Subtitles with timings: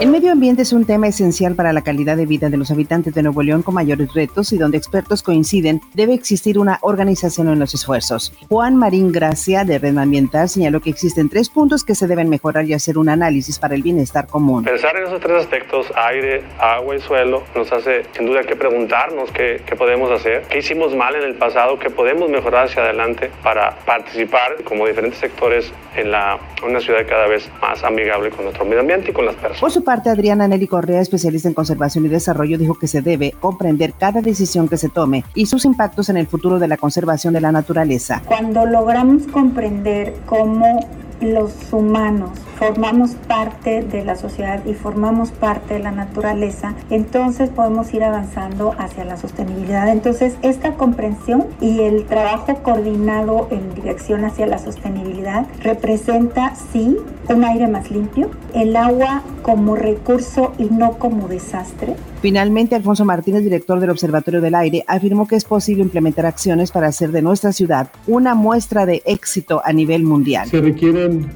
[0.00, 3.12] El medio ambiente es un tema esencial para la calidad de vida de los habitantes
[3.12, 7.58] de Nuevo León con mayores retos y donde expertos coinciden debe existir una organización en
[7.58, 8.32] los esfuerzos.
[8.48, 12.64] Juan Marín Gracia de Red Ambiental señaló que existen tres puntos que se deben mejorar
[12.64, 14.64] y hacer un análisis para el bienestar común.
[14.64, 19.30] Pensar en esos tres aspectos, aire, agua y suelo, nos hace sin duda que preguntarnos
[19.32, 23.30] qué, qué podemos hacer, qué hicimos mal en el pasado, qué podemos mejorar hacia adelante
[23.42, 28.64] para participar como diferentes sectores en la, una ciudad cada vez más amigable con nuestro
[28.64, 32.56] medio ambiente y con las personas parte, Adriana Nelly Correa, especialista en conservación y desarrollo,
[32.58, 36.28] dijo que se debe comprender cada decisión que se tome y sus impactos en el
[36.28, 38.22] futuro de la conservación de la naturaleza.
[38.24, 40.78] Cuando logramos comprender cómo
[41.20, 47.92] los humanos formamos parte de la sociedad y formamos parte de la naturaleza, entonces podemos
[47.92, 49.88] ir avanzando hacia la sostenibilidad.
[49.88, 56.96] Entonces, esta comprensión y el trabajo coordinado en dirección hacia la sostenibilidad representa, sí,
[57.28, 61.96] un aire más limpio, el agua como recurso y no como desastre.
[62.22, 66.86] Finalmente, Alfonso Martínez, director del Observatorio del Aire, afirmó que es posible implementar acciones para
[66.86, 70.48] hacer de nuestra ciudad una muestra de éxito a nivel mundial.
[70.48, 71.32] Se requieren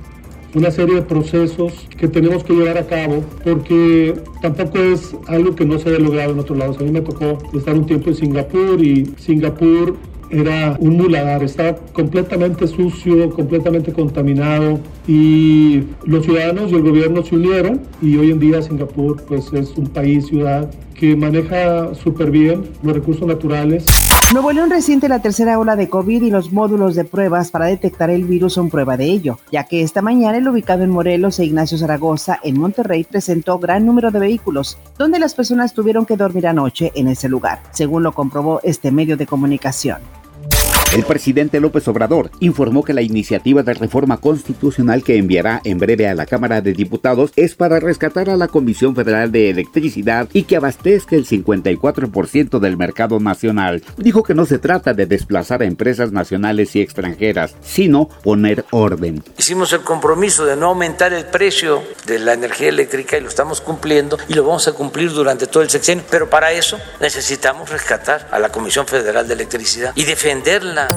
[0.54, 5.64] una serie de procesos que tenemos que llevar a cabo porque tampoco es algo que
[5.64, 6.78] no se haya logrado en otros lados.
[6.78, 9.96] A mí me tocó estar un tiempo en Singapur y Singapur
[10.30, 17.36] era un muladar, estaba completamente sucio, completamente contaminado y los ciudadanos y el gobierno se
[17.36, 22.64] unieron y hoy en día Singapur pues es un país, ciudad que maneja súper bien
[22.82, 23.84] los recursos naturales.
[24.34, 28.10] Nuevo León reciente la tercera ola de COVID y los módulos de pruebas para detectar
[28.10, 31.44] el virus son prueba de ello, ya que esta mañana el ubicado en Morelos e
[31.44, 36.48] Ignacio Zaragoza en Monterrey presentó gran número de vehículos, donde las personas tuvieron que dormir
[36.48, 39.98] anoche en ese lugar, según lo comprobó este medio de comunicación.
[40.94, 46.06] El presidente López Obrador informó que la iniciativa de reforma constitucional que enviará en breve
[46.06, 50.44] a la Cámara de Diputados es para rescatar a la Comisión Federal de Electricidad y
[50.44, 53.82] que abastezca el 54% del mercado nacional.
[53.96, 59.24] Dijo que no se trata de desplazar a empresas nacionales y extranjeras, sino poner orden.
[59.36, 63.60] Hicimos el compromiso de no aumentar el precio de la energía eléctrica y lo estamos
[63.60, 68.28] cumpliendo y lo vamos a cumplir durante todo el sexenio, pero para eso necesitamos rescatar
[68.30, 70.88] a la Comisión Federal de Electricidad y defenderla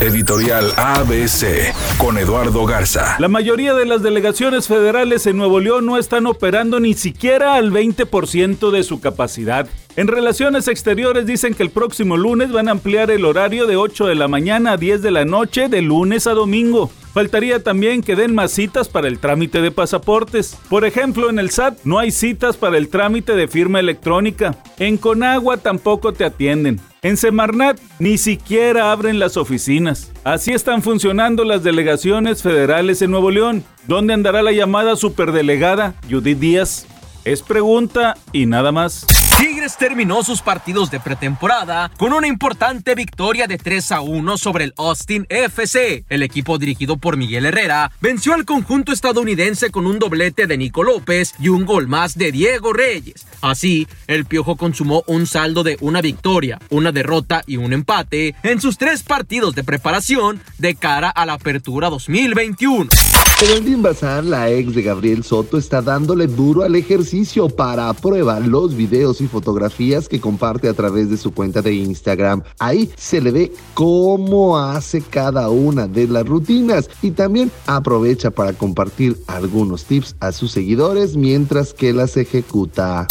[0.00, 3.16] Editorial ABC con Eduardo Garza.
[3.18, 7.70] La mayoría de las delegaciones federales en Nuevo León no están operando ni siquiera al
[7.70, 9.68] 20% de su capacidad.
[9.96, 14.06] En Relaciones Exteriores dicen que el próximo lunes van a ampliar el horario de 8
[14.06, 16.90] de la mañana a 10 de la noche de lunes a domingo.
[17.12, 20.56] Faltaría también que den más citas para el trámite de pasaportes.
[20.68, 24.56] Por ejemplo, en el SAT no hay citas para el trámite de firma electrónica.
[24.78, 26.80] En Conagua tampoco te atienden.
[27.02, 30.12] En Semarnat ni siquiera abren las oficinas.
[30.22, 33.64] Así están funcionando las delegaciones federales en Nuevo León.
[33.88, 36.86] ¿Dónde andará la llamada superdelegada Judith Díaz?
[37.24, 39.06] Es pregunta y nada más.
[39.38, 44.64] Tigres terminó sus partidos de pretemporada con una importante victoria de 3 a 1 sobre
[44.64, 46.04] el Austin FC.
[46.08, 50.82] El equipo dirigido por Miguel Herrera venció al conjunto estadounidense con un doblete de Nico
[50.82, 53.26] López y un gol más de Diego Reyes.
[53.40, 58.60] Así, el Piojo consumó un saldo de una victoria, una derrota y un empate en
[58.60, 62.90] sus tres partidos de preparación de cara a la apertura 2021.
[63.42, 68.38] En el Bazar, la ex de Gabriel Soto está dándole duro al ejercicio para prueba
[68.38, 72.42] los videos y fotografías que comparte a través de su cuenta de Instagram.
[72.58, 78.52] Ahí se le ve cómo hace cada una de las rutinas y también aprovecha para
[78.52, 83.06] compartir algunos tips a sus seguidores mientras que las ejecuta.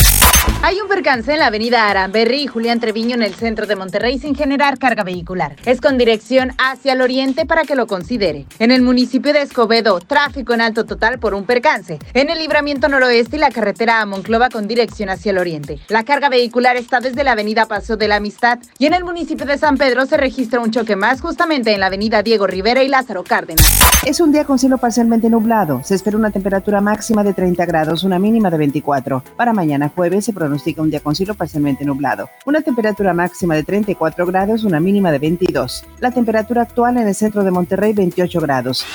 [0.62, 4.20] Hay un percance en la avenida Aramberri y Julián Treviño en el centro de Monterrey
[4.20, 5.56] sin generar carga vehicular.
[5.66, 8.46] Es con dirección hacia el oriente para que lo considere.
[8.60, 11.98] En el municipio de Escobedo, tráfico en alto total por un percance.
[12.14, 15.80] En el libramiento noroeste y la carretera a Monclova con dirección hacia el oriente.
[15.88, 19.46] La carga vehicular está desde la avenida Paso de la Amistad y en el municipio
[19.46, 22.90] de San Pedro se registra un choque más justamente en la avenida Diego Rivera y
[22.90, 23.66] Lázaro Cárdenas.
[24.06, 25.82] Es un día con cielo parcialmente nublado.
[25.86, 29.24] Se espera una temperatura máxima de 30 grados, una mínima de 24.
[29.38, 32.30] Para mañana jueves se un día con cielo parcialmente nublado.
[32.46, 35.86] Una temperatura máxima de 34 grados, una mínima de 22.
[36.00, 38.86] La temperatura actual en el centro de Monterrey 28 grados.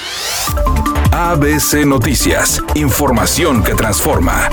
[1.13, 4.49] ABC Noticias, información que transforma.